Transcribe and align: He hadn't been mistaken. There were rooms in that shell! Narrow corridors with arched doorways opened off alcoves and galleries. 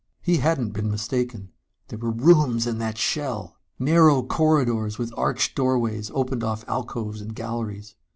He 0.23 0.37
hadn't 0.37 0.71
been 0.71 0.89
mistaken. 0.89 1.51
There 1.89 1.99
were 1.99 2.09
rooms 2.09 2.65
in 2.65 2.79
that 2.79 2.97
shell! 2.97 3.57
Narrow 3.77 4.23
corridors 4.23 4.97
with 4.97 5.13
arched 5.15 5.53
doorways 5.53 6.09
opened 6.15 6.43
off 6.43 6.65
alcoves 6.67 7.21
and 7.21 7.35
galleries. 7.35 7.93